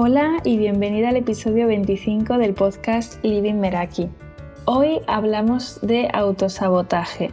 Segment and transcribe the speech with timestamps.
[0.00, 4.08] Hola y bienvenida al episodio 25 del podcast Living Meraki.
[4.64, 7.32] Hoy hablamos de autosabotaje,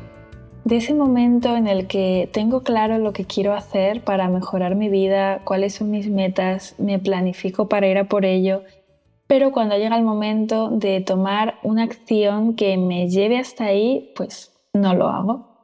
[0.63, 4.89] de ese momento en el que tengo claro lo que quiero hacer para mejorar mi
[4.89, 8.63] vida, cuáles son mis metas, me planifico para ir a por ello,
[9.27, 14.57] pero cuando llega el momento de tomar una acción que me lleve hasta ahí, pues
[14.73, 15.55] no lo hago.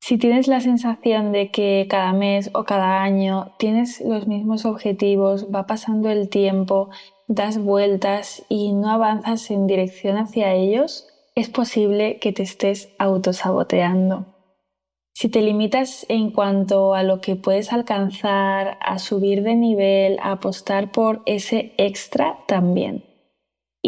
[0.00, 5.48] Si tienes la sensación de que cada mes o cada año tienes los mismos objetivos,
[5.54, 6.90] va pasando el tiempo,
[7.26, 14.26] das vueltas y no avanzas en dirección hacia ellos, es posible que te estés autosaboteando.
[15.14, 20.32] Si te limitas en cuanto a lo que puedes alcanzar, a subir de nivel, a
[20.32, 23.07] apostar por ese extra también.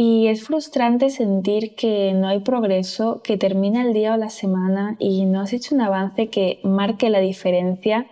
[0.02, 4.96] Y es frustrante sentir que no hay progreso, que termina el día o la semana
[4.98, 8.06] y no has hecho un avance que marque la diferencia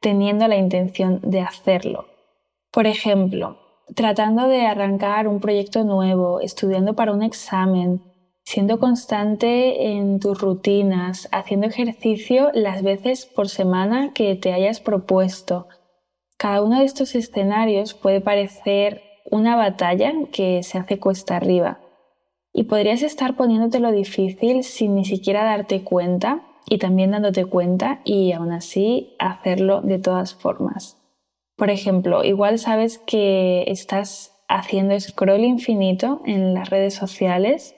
[0.00, 2.06] teniendo la intención de hacerlo.
[2.70, 3.58] Por ejemplo,
[3.94, 8.00] tratando de arrancar un proyecto nuevo, estudiando para un examen,
[8.42, 15.68] siendo constante en tus rutinas, haciendo ejercicio las veces por semana que te hayas propuesto.
[16.38, 19.02] Cada uno de estos escenarios puede parecer
[19.34, 21.80] una batalla que se hace cuesta arriba.
[22.52, 28.00] Y podrías estar poniéndote lo difícil sin ni siquiera darte cuenta y también dándote cuenta
[28.04, 30.96] y aún así hacerlo de todas formas.
[31.56, 37.74] Por ejemplo, igual sabes que estás haciendo scroll infinito en las redes sociales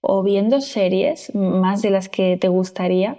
[0.00, 3.18] o viendo series más de las que te gustaría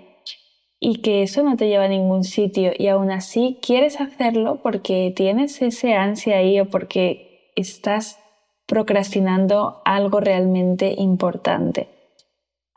[0.81, 5.13] y que eso no te lleva a ningún sitio y aún así quieres hacerlo porque
[5.15, 7.28] tienes ese ansia ahí o porque
[7.61, 8.19] estás
[8.65, 11.89] procrastinando algo realmente importante.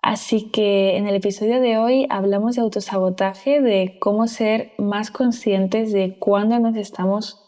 [0.03, 5.93] Así que en el episodio de hoy hablamos de autosabotaje, de cómo ser más conscientes
[5.93, 7.39] de cuándo nos estamos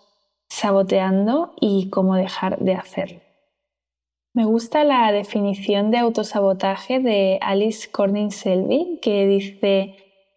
[0.48, 3.20] saboteando y cómo dejar de hacerlo.
[4.34, 9.96] Me gusta la definición de autosabotaje de Alice Corning Selby, que dice,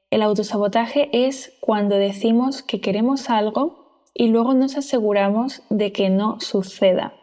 [0.09, 3.87] el autosabotaje es cuando decimos que queremos algo
[4.17, 7.13] y luego nos aseguramos de que no suceda.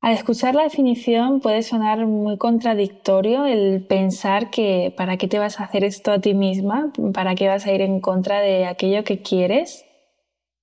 [0.00, 5.58] Al escuchar la definición puede sonar muy contradictorio el pensar que para qué te vas
[5.58, 9.02] a hacer esto a ti misma, para qué vas a ir en contra de aquello
[9.02, 9.84] que quieres,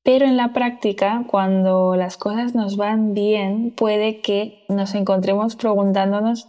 [0.02, 6.48] pero en la práctica, cuando las cosas nos van bien, puede que nos encontremos preguntándonos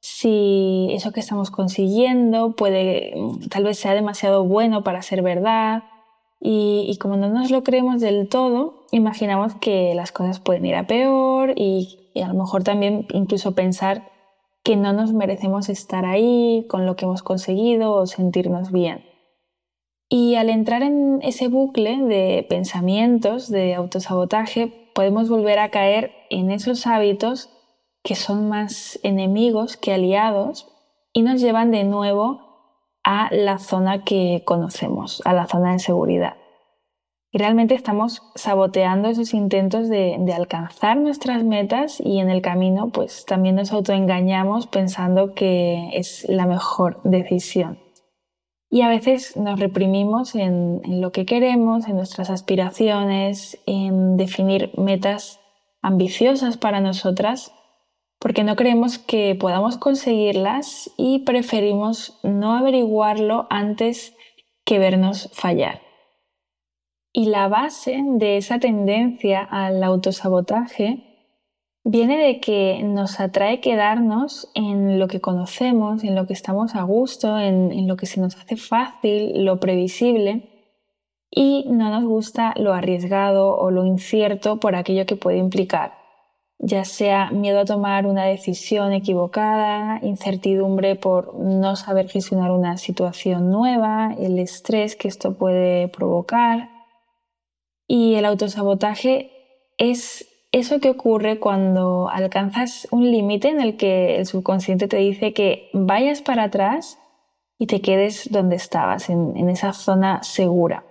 [0.00, 3.14] si eso que estamos consiguiendo puede
[3.48, 5.82] tal vez sea demasiado bueno para ser verdad
[6.46, 10.86] y, como no nos lo creemos del todo, imaginamos que las cosas pueden ir a
[10.86, 14.10] peor y, y a lo mejor también incluso pensar
[14.62, 19.06] que no nos merecemos estar ahí con lo que hemos conseguido o sentirnos bien.
[20.10, 26.50] Y al entrar en ese bucle de pensamientos, de autosabotaje, podemos volver a caer en
[26.50, 27.48] esos hábitos
[28.02, 30.68] que son más enemigos que aliados
[31.14, 32.43] y nos llevan de nuevo
[33.04, 36.34] a la zona que conocemos, a la zona de seguridad.
[37.34, 43.26] Y realmente estamos saboteando esos intentos de, alcanzar nuestras metas y en el camino pues
[43.26, 47.80] también nos autoengañamos pensando que es la mejor decisión.
[48.70, 55.40] Y a veces nos reprimimos en, lo que queremos, en nuestras aspiraciones, en definir metas
[55.82, 57.52] ambiciosas para nosotras
[58.24, 64.16] porque no creemos que podamos conseguirlas y preferimos no averiguarlo antes
[64.64, 65.82] que vernos fallar.
[67.12, 71.04] Y la base de esa tendencia al autosabotaje
[71.84, 76.82] viene de que nos atrae quedarnos en lo que conocemos, en lo que estamos a
[76.82, 80.70] gusto, en, en lo que se nos hace fácil, lo previsible,
[81.30, 86.03] y no nos gusta lo arriesgado o lo incierto por aquello que puede implicar
[86.58, 93.50] ya sea miedo a tomar una decisión equivocada, incertidumbre por no saber gestionar una situación
[93.50, 96.70] nueva, el estrés que esto puede provocar.
[97.86, 99.30] Y el autosabotaje
[99.76, 105.32] es eso que ocurre cuando alcanzas un límite en el que el subconsciente te dice
[105.32, 106.98] que vayas para atrás
[107.58, 110.84] y te quedes donde estabas, en, esa zona segura.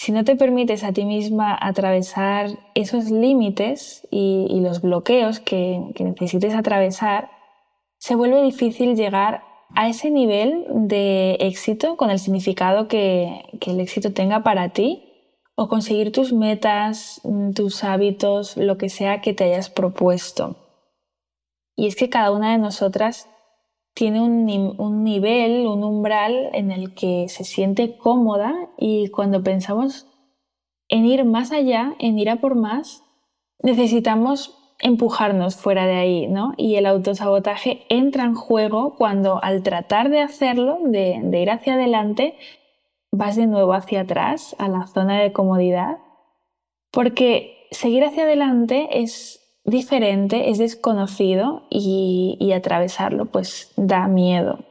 [0.00, 6.54] Si no te permites a ti misma atravesar esos límites y, los bloqueos que, necesites
[6.54, 7.30] atravesar,
[7.98, 9.42] se vuelve difícil llegar
[9.74, 15.04] a ese nivel de éxito con el significado que, que, el éxito tenga para ti
[15.54, 17.20] o conseguir tus metas,
[17.54, 20.56] tus hábitos, lo que sea que te hayas propuesto.
[21.76, 23.28] Y es que cada una de nosotras
[24.00, 30.06] tiene un, nivel, un umbral en el que se siente cómoda y cuando pensamos
[30.88, 33.04] en ir más allá, en ir a por más,
[33.62, 36.54] necesitamos empujarnos fuera de ahí, ¿no?
[36.56, 41.74] Y el autosabotaje entra en juego cuando al tratar de hacerlo, de, de ir hacia
[41.74, 42.38] adelante,
[43.12, 45.98] vas de nuevo hacia atrás, a la zona de comodidad,
[46.90, 54.64] porque seguir hacia adelante es diferente, es desconocido y, atravesarlo pues da miedo.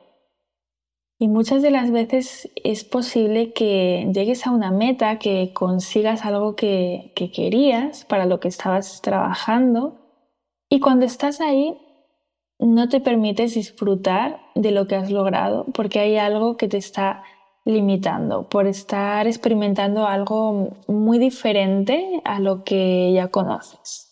[1.17, 6.55] Y muchas de las veces es posible que llegues a una meta, que consigas algo
[6.55, 9.99] que, que querías, para lo que estabas trabajando,
[10.69, 11.77] y cuando estás ahí
[12.59, 17.23] no te permites disfrutar de lo que has logrado porque hay algo que te está
[17.65, 24.08] limitando por estar experimentando algo muy diferente a lo que ya conoces.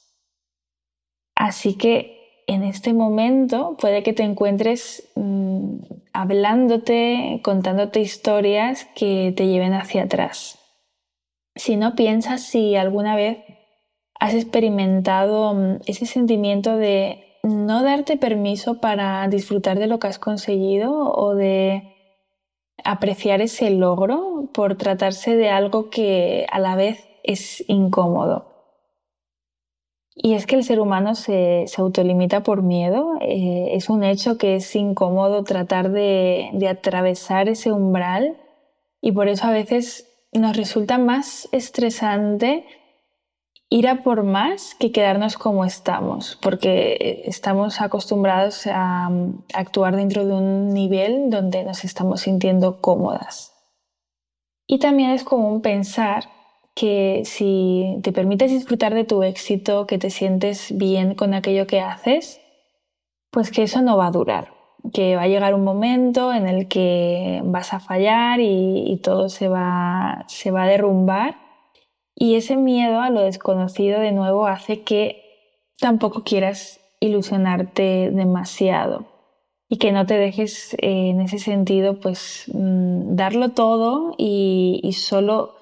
[1.38, 5.78] Así que en este momento puede que te encuentres mm,
[6.14, 10.58] hablándote, contándote historias que te lleven hacia atrás.
[11.56, 13.38] Si no piensas si alguna vez
[14.20, 20.18] has experimentado mm, ese sentimiento de no darte permiso para disfrutar de lo que has
[20.18, 21.94] conseguido o de
[22.84, 28.47] apreciar ese logro por tratarse de algo que a la vez es incómodo.
[30.20, 33.14] Y es que el ser humano se, autolimita por miedo.
[33.22, 38.36] Eh, es un hecho que es incómodo tratar de, de atravesar ese umbral
[39.00, 42.66] y por eso a veces nos resulta más estresante
[43.70, 49.12] ir a por más que quedarnos como estamos, porque estamos acostumbrados a, a,
[49.54, 53.54] actuar dentro de un nivel donde nos estamos sintiendo cómodas.
[54.66, 56.37] Y también es común pensar
[56.78, 61.82] que si te permites disfrutar de tu éxito, que te sientes bien con aquello que
[61.82, 62.40] haces,
[63.32, 64.54] pues que eso no va a durar,
[64.94, 69.48] que va a llegar un momento en el que vas a fallar y, todo se
[69.48, 71.40] va, se va a derrumbar.
[72.14, 75.24] Y ese miedo a lo desconocido de nuevo hace que
[75.80, 79.06] tampoco quieras ilusionarte demasiado
[79.68, 84.94] y que no te dejes eh, en ese sentido pues mm, darlo todo y, y
[84.94, 85.57] solo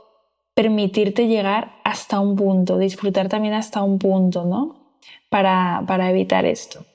[0.56, 5.00] permitirte llegar hasta un punto, disfrutar también hasta un punto, ¿no?
[5.30, 6.86] Para, para evitar esto.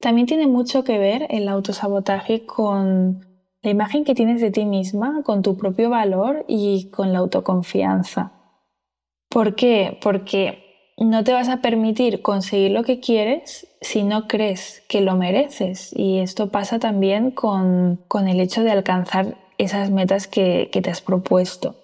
[0.00, 3.24] También tiene mucho que ver el autosabotaje con
[3.62, 8.32] la imagen que tienes de ti misma, con tu propio valor y con la autoconfianza.
[9.30, 9.98] ¿Por qué?
[10.02, 15.16] Porque no te vas a permitir conseguir lo que quieres si no crees que lo
[15.16, 15.92] mereces.
[15.96, 20.90] Y esto pasa también con, con el hecho de alcanzar esas metas que, que te
[20.90, 21.76] has propuesto.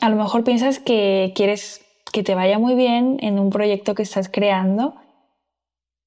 [0.00, 4.02] A lo mejor piensas que quieres que te vaya muy bien en un proyecto que
[4.02, 4.94] estás creando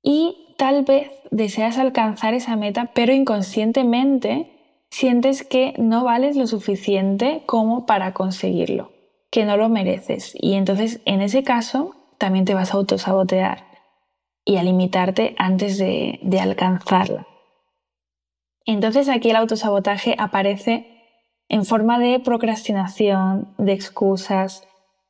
[0.02, 4.52] y tal vez deseas alcanzar esa meta, pero inconscientemente
[4.90, 8.92] sientes que no vales lo suficiente como para conseguirlo,
[9.30, 10.34] que no lo mereces.
[10.36, 13.66] Y entonces en ese caso también te vas a autosabotear
[14.46, 17.26] y a limitarte antes de, alcanzarla.
[18.66, 20.91] Entonces aquí el autosabotaje aparece
[21.52, 24.66] en forma de procrastinación, de excusas,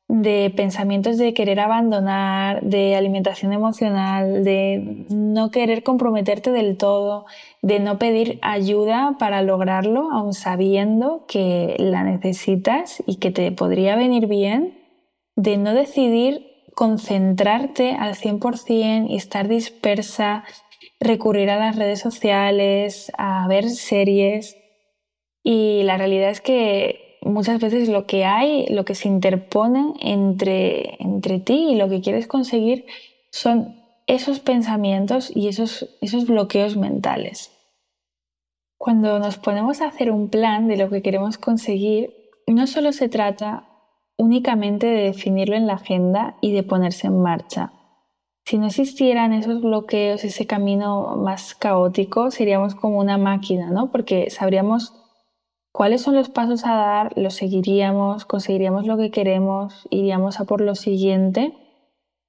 [0.07, 7.27] de pensamientos de querer abandonar, de alimentación emocional, de no querer comprometerte del todo,
[7.61, 13.95] de no pedir ayuda para lograrlo, aun sabiendo que la necesitas y que te podría
[13.95, 14.79] venir bien,
[15.35, 20.43] de no decidir concentrarte al 100% y estar dispersa,
[20.99, 24.57] recurrir a las redes sociales, a ver series,
[25.43, 31.01] y la realidad es que muchas veces lo que hay, lo que se interpone entre,
[31.01, 32.85] entre ti y lo que quieres conseguir
[33.31, 33.75] son
[34.07, 37.57] esos pensamientos y esos, esos bloqueos mentales.
[38.77, 42.13] Cuando nos ponemos a hacer un plan de lo que queremos conseguir,
[42.47, 43.67] no solo se trata
[44.17, 47.73] únicamente de definirlo en la agenda y de ponerse en marcha.
[48.45, 53.91] Si no existieran esos bloqueos, ese camino más caótico, seríamos como una máquina, ¿no?
[53.91, 55.00] Porque sabríamos
[55.71, 60.61] cuáles son los pasos a dar, los seguiríamos, conseguiríamos lo que queremos, iríamos a por
[60.61, 61.53] lo siguiente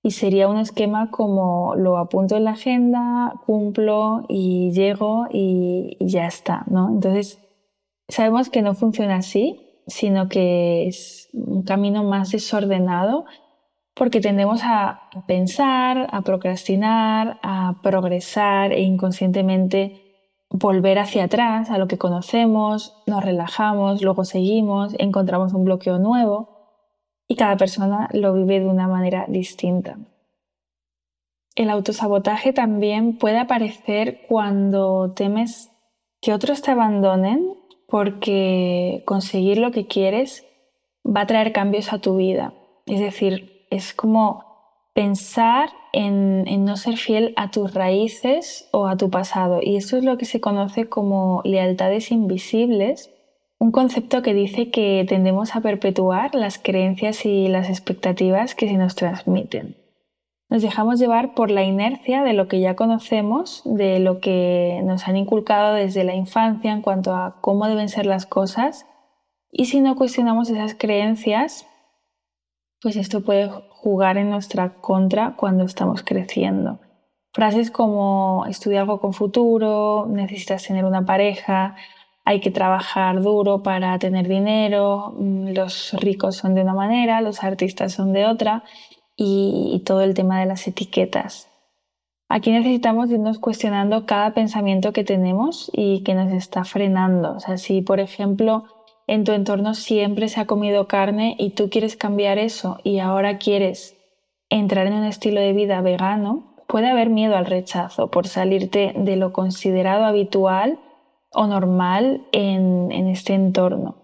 [0.02, 6.26] y sería un esquema como lo apunto en la agenda, cumplo y llego y, ya
[6.26, 6.88] está, ¿no?
[6.88, 7.38] Entonces,
[8.08, 13.24] sabemos que no funciona así, sino que es un camino más desordenado
[13.94, 20.01] porque tendemos a pensar, a procrastinar, a progresar e inconscientemente
[20.52, 26.52] volver hacia atrás a lo que conocemos, nos relajamos, luego seguimos, encontramos un bloqueo nuevo
[27.26, 29.98] y cada persona lo vive de una manera distinta.
[31.54, 35.70] El autosabotaje también puede aparecer cuando temes
[36.20, 37.54] que otros te abandonen
[37.88, 40.46] porque conseguir lo que quieres
[41.04, 42.54] va a traer cambios a tu vida.
[42.86, 44.51] Es decir, es como
[44.94, 49.60] pensar en, no ser fiel a tus raíces o a tu pasado.
[49.62, 53.10] Y eso es lo que se conoce como lealtades invisibles,
[53.58, 58.76] un concepto que dice que tendemos a perpetuar las creencias y las expectativas que se
[58.76, 59.76] nos transmiten.
[60.48, 65.08] Nos dejamos llevar por la inercia de lo que ya conocemos, de lo que nos
[65.08, 68.84] han inculcado desde la infancia en cuanto a cómo deben ser las cosas,
[69.50, 71.66] y si no cuestionamos esas creencias,
[72.80, 73.50] pues esto puede
[73.82, 76.78] jugar en nuestra contra cuando estamos creciendo.
[77.32, 81.74] Frases como estudia algo con futuro, necesitas tener una pareja,
[82.24, 87.42] hay que trabajar duro para tener dinero, mm, los ricos son de una manera, los
[87.42, 88.62] artistas son de otra
[89.16, 91.48] y, todo el tema de las etiquetas.
[92.28, 97.36] Aquí necesitamos irnos cuestionando cada pensamiento que tenemos y que nos está frenando.
[97.36, 98.64] O si por ejemplo
[99.12, 103.36] en tu entorno siempre se ha comido carne y tú quieres cambiar eso y ahora
[103.36, 103.94] quieres
[104.48, 109.16] entrar en un estilo de vida vegano, puede haber miedo al rechazo por salirte de
[109.16, 110.78] lo considerado habitual
[111.30, 113.96] o normal en, este entorno.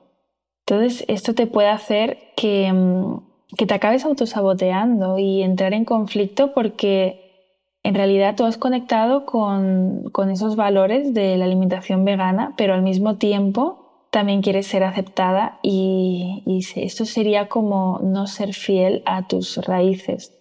[0.67, 6.53] Entonces, esto te puede hacer que, mm, que te acabes autosaboteando y entrar en conflicto
[6.53, 12.75] porque en realidad tú has conectado con, con esos valores de la alimentación vegana, pero
[12.75, 16.43] al mismo tiempo también quieres ser aceptada y,
[16.77, 20.35] esto sería como no ser fiel a tus raíces.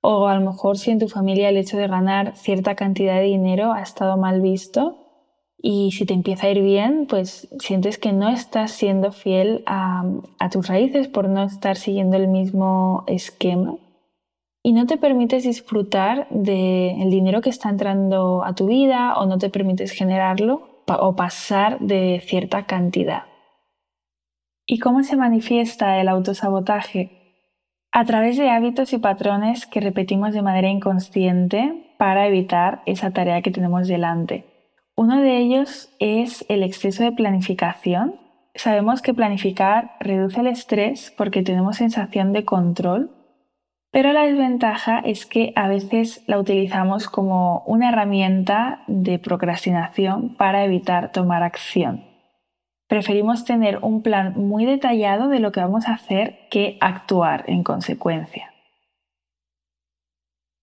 [0.00, 3.26] O a lo mejor si en tu familia el hecho de ganar cierta cantidad de
[3.26, 4.98] dinero ha estado mal visto
[5.58, 10.50] y si te empieza a ir bien, pues sientes que no estás siendo fiel a
[10.50, 13.76] tus raíces por no estar siguiendo el mismo esquema
[14.62, 19.38] y no te permites disfrutar del dinero que está entrando a tu vida o no
[19.38, 23.24] te permites generarlo o pasar de cierta cantidad.
[24.66, 27.18] ¿Y cómo se manifiesta el autosabotaje?
[27.90, 33.42] A través de hábitos y patrones que repetimos de manera inconsciente para evitar esa tarea
[33.42, 34.46] que tenemos delante.
[34.94, 38.20] Uno de ellos es el exceso de planificación.
[38.54, 43.10] Sabemos que planificar reduce el estrés porque tenemos sensación de control
[43.92, 50.64] pero la desventaja es que a veces la utilizamos como una herramienta de procrastinación para
[50.64, 52.06] evitar tomar acción.
[52.88, 57.62] Preferimos tener un plan muy detallado de lo que vamos a hacer que actuar en
[57.62, 58.54] consecuencia.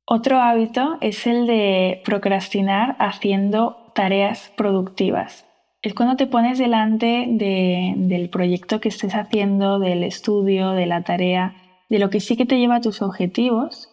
[0.05, 5.45] Otro hábito es el de procrastinar haciendo tareas productivas.
[5.83, 11.53] Es cuando te pones delante del proyecto que estés haciendo, del estudio, de la tarea,
[11.89, 13.89] de lo que sí que te lleva a tus objetivos,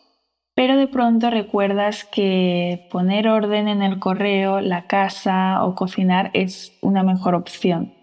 [0.55, 6.79] pero de pronto recuerdas que poner orden en el correo, la casa o cocinar es
[6.81, 7.95] una mejor opción.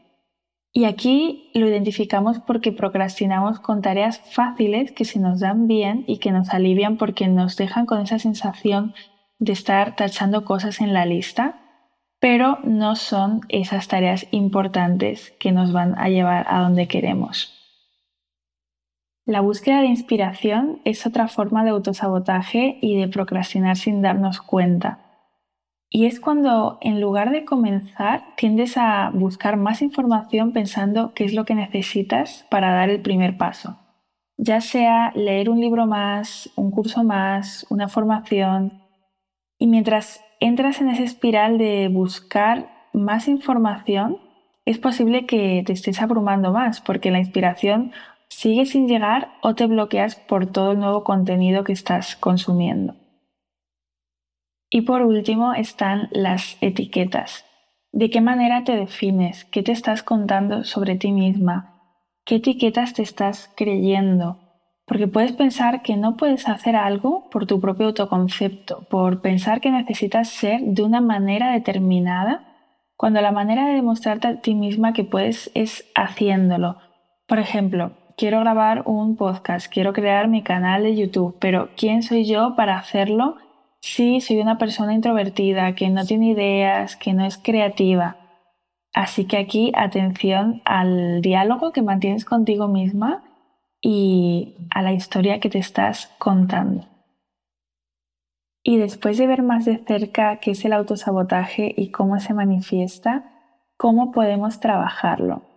[0.72, 6.18] Y aquí lo identificamos porque procrastinamos con tareas fáciles que se nos dan bien y
[6.18, 8.94] que nos alivian porque nos dejan con esa sensación
[9.38, 11.60] de estar tachando cosas en la lista,
[12.20, 17.63] pero no son esas tareas importantes que nos van a llevar a donde queremos.
[19.26, 25.00] La búsqueda de inspiración es otra forma de autosabotaje y de procrastinar sin darnos cuenta.
[25.90, 31.34] Y es cuando en lugar de comenzar tiendes a buscar más información pensando qué es
[31.34, 33.78] lo que necesitas para dar el primer paso.
[34.38, 38.82] Ya sea leer un libro más, un curso más, una formación.
[39.58, 44.18] Y mientras entras en esa espiral de buscar más información,
[44.66, 47.92] es posible que te estés abrumando más porque la inspiración
[48.34, 52.96] sigue sin llegar o te bloqueas por todo el nuevo contenido que estás consumiendo.
[54.70, 57.46] Y por último están las etiquetas.
[57.92, 59.46] ¿De qué manera te defines?
[59.46, 61.80] ¿Qué te estás contando sobre ti misma?
[62.26, 64.40] ¿Qué etiquetas te estás creyendo?
[64.86, 69.70] Porque puedes pensar que no puedes hacer algo por tu propio autoconcepto, por pensar que
[69.70, 72.50] necesitas ser de una manera determinada,
[72.98, 76.78] cuando la manera de demostrarte a ti misma que puedes es haciéndolo.
[77.28, 82.26] Por ejemplo, quiero grabar un podcast, quiero crear mi canal de YouTube, pero ¿quién soy
[82.26, 83.38] yo para hacerlo
[83.82, 88.18] si soy una persona introvertida, que no tiene ideas, que no es creativa?
[88.94, 93.24] Así que aquí atención al diálogo que mantienes contigo misma
[93.82, 96.88] y a la historia que te estás contando.
[98.64, 103.26] Y después de ver más de cerca qué es el autosabotaje y cómo se manifiesta,
[103.76, 105.53] ¿cómo podemos trabajarlo?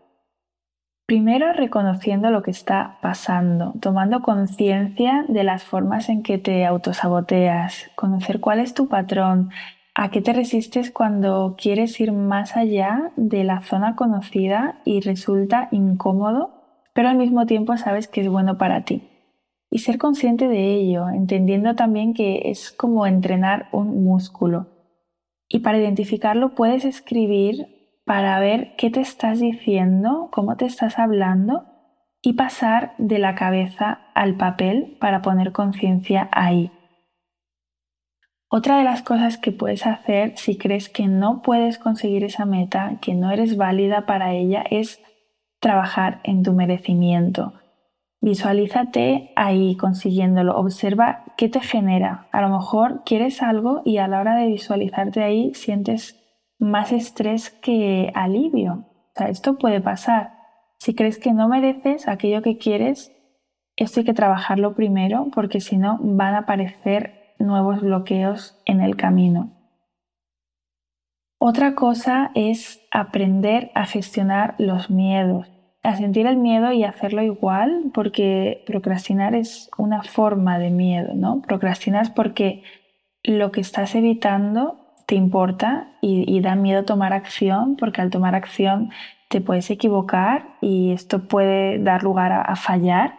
[1.07, 7.91] Primero reconociendo lo que está pasando, tomando conciencia de las formas en que te autosaboteas,
[7.95, 9.51] conocer cuál es tu patrón,
[9.95, 15.69] a qué te resistes cuando quieres ir más allá de la zona conocida y resulta
[15.71, 16.51] incómodo,
[16.93, 19.09] pero al mismo tiempo sabes que es bueno para ti.
[19.69, 24.69] y ser consciente de ello, entendiendo también que es como entrenar un músculo.
[25.49, 27.76] Y para identificarlo puedes escribir
[28.07, 31.65] para ver qué te estás diciendo, cómo te estás hablando
[32.23, 36.71] y pasar de la cabeza al papel para poner conciencia ahí.
[38.49, 42.99] Otra de las cosas que puedes hacer si crees que no puedes conseguir esa meta,
[43.03, 45.03] que no eres válida para ella, es
[45.59, 47.55] trabajar en tu merecimiento.
[48.21, 52.29] Visualízate ahí consiguiéndolo, observa qué te genera.
[52.31, 56.23] A lo mejor quieres algo y a la hora de visualizarte ahí sientes
[56.59, 58.87] más estrés que alivio.
[58.91, 60.35] O sea, esto puede pasar.
[60.79, 63.13] Si crees que no mereces aquello que quieres,
[63.77, 68.97] esto hay que trabajarlo primero porque si no van a aparecer nuevos bloqueos en el
[68.97, 69.53] camino.
[71.39, 75.51] Otra cosa es aprender a gestionar los miedos,
[75.83, 81.43] a sentir el miedo y hacerlo igual, porque procrastinar es una forma de miedo, ¿no?
[81.43, 82.63] Procrastinas porque
[83.23, 88.91] lo que estás evitando te importa y, da miedo tomar acción, porque al tomar acción
[89.29, 93.15] te puedes equivocar y esto puede dar lugar a, fallar.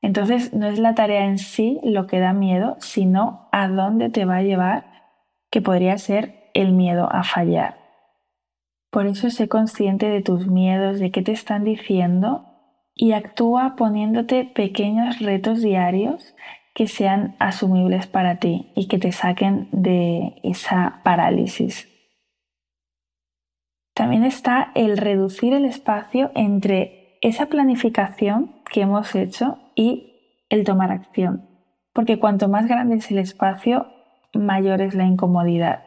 [0.00, 4.24] Entonces no es la tarea en sí lo que da miedo, sino a dónde te
[4.24, 4.86] va a llevar,
[5.50, 7.76] que podría ser el miedo a fallar.
[8.90, 12.46] Por eso sé consciente de tus miedos, de qué te están diciendo
[12.94, 16.34] y actúa poniéndote pequeños retos diarios
[16.78, 21.88] que sean asumibles para ti y que te saquen de esa parálisis.
[23.94, 30.92] También está el reducir el espacio entre esa planificación que hemos hecho y el tomar
[30.92, 31.48] acción,
[31.92, 33.88] porque cuanto más grande es el espacio,
[34.32, 35.82] mayor es la incomodidad.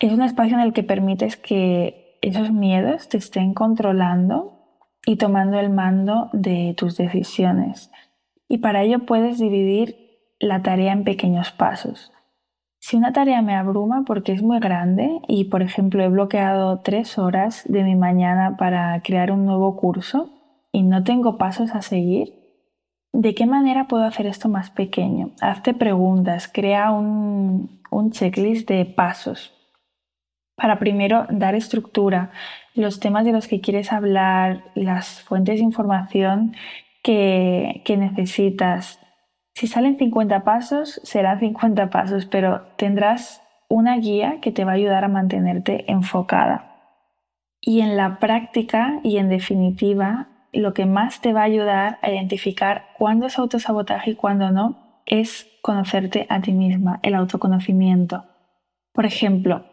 [0.00, 4.54] Es un espacio en el que permites que esos miedos te estén controlando
[5.04, 7.90] y tomando el mando de tus decisiones
[8.48, 10.06] y para ello puedes dividir
[10.38, 12.12] la tarea en pequeños pasos.
[12.78, 17.18] Si una tarea me abruma porque es muy grande y, por ejemplo, he bloqueado tres
[17.18, 20.30] horas de mi mañana para crear un nuevo curso
[20.70, 22.34] y no tengo pasos a seguir,
[23.12, 25.32] ¿de qué manera puedo hacer esto más pequeño?
[25.40, 27.80] Hazte preguntas, crea un,
[28.10, 29.52] checklist de pasos
[30.54, 32.30] para primero dar estructura,
[32.74, 36.54] los temas de los que quieres hablar, las fuentes de información
[37.06, 38.98] que, necesitas.
[39.54, 44.74] Si salen 50 pasos, serán 50 pasos, pero tendrás una guía que te va a
[44.74, 46.72] ayudar a mantenerte enfocada.
[47.60, 52.10] Y en la práctica y en definitiva, lo que más te va a ayudar a
[52.10, 58.24] identificar cuándo es autosabotaje y cuándo no es conocerte a ti misma, el autoconocimiento.
[58.92, 59.64] Por ejemplo,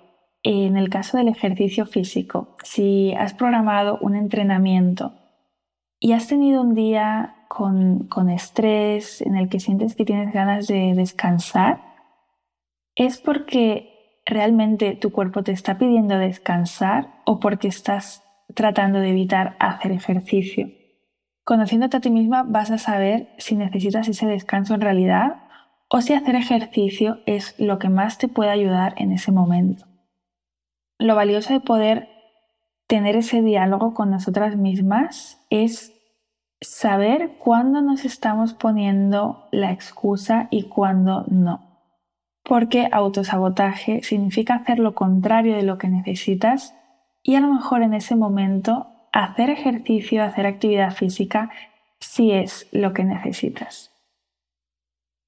[0.43, 5.13] en el caso del ejercicio físico, si has programado un entrenamiento
[6.03, 10.91] y has tenido un día con, estrés, en el que sientes que tienes ganas de
[10.97, 11.79] descansar,
[12.93, 18.21] es porque realmente tu cuerpo te está pidiendo descansar o porque estás
[18.53, 20.67] tratando de evitar hacer ejercicio.
[21.45, 25.43] Conociéndote a ti misma vas a saber si necesitas ese descanso en realidad
[25.87, 29.85] o si hacer ejercicio es lo que más te puede ayudar en ese momento.
[30.99, 32.09] Lo valioso de poder
[32.87, 35.92] tener ese diálogo con nosotras mismas es
[36.63, 41.91] saber cuándo nos estamos poniendo la excusa y cuándo no.
[42.43, 46.75] Porque autosabotaje significa hacer lo contrario de lo que necesitas
[47.21, 51.51] y a lo mejor en ese momento hacer ejercicio, hacer actividad física,
[51.99, 53.91] si es lo que necesitas.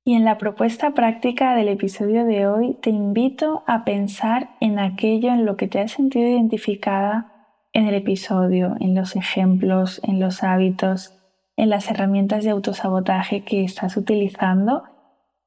[0.04, 5.30] Y en la propuesta práctica del episodio de hoy te invito a pensar en aquello
[5.30, 7.32] en lo que te has sentido identificada
[7.74, 11.16] en el episodio, en los ejemplos, en los hábitos,
[11.58, 14.84] en las herramientas de autosabotaje que estás utilizando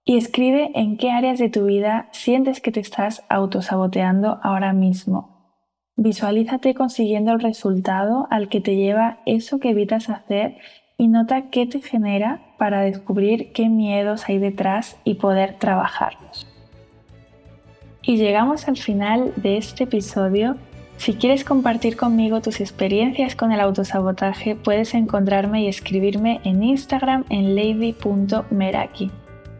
[0.04, 5.52] y escribe en qué áreas de tu vida sientes que te estás autosaboteando ahora mismo.
[5.96, 10.56] Visualízate consiguiendo el resultado al que te lleva eso que evitas hacer
[10.96, 16.46] y nota qué te genera para descubrir qué miedos hay detrás y poder trabajarlos.
[18.02, 20.56] Y llegamos al final de este episodio
[20.98, 27.24] si quieres compartir conmigo tus experiencias con el autosabotaje, puedes encontrarme y escribirme en Instagram
[27.30, 29.12] en lady.meraki.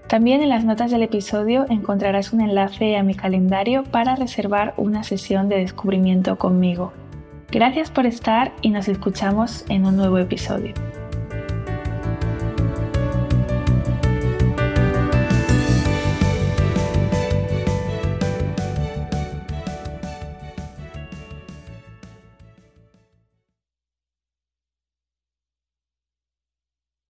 [0.08, 5.04] También en las notas del episodio encontrarás un enlace a mi calendario para reservar una
[5.04, 6.92] sesión de descubrimiento conmigo.
[7.52, 10.74] Gracias por estar y nos escuchamos en un nuevo episodio.